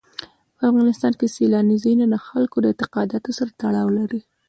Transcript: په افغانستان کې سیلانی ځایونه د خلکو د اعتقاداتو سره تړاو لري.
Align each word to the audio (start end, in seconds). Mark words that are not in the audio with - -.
په 0.57 0.63
افغانستان 0.69 1.13
کې 1.19 1.33
سیلانی 1.35 1.75
ځایونه 1.83 2.05
د 2.09 2.15
خلکو 2.27 2.57
د 2.61 2.65
اعتقاداتو 2.71 3.29
سره 3.37 3.49
تړاو 3.61 3.89
لري. 3.99 4.21